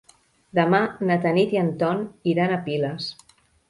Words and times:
Demà 0.59 0.79
na 1.11 1.19
Tanit 1.27 1.55
i 1.59 1.63
en 1.67 1.71
Ton 1.85 2.05
iran 2.35 2.59
a 2.59 2.63
Piles. 2.69 3.17